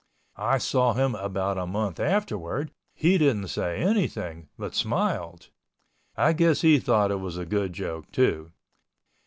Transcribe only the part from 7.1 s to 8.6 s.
it was a good joke too.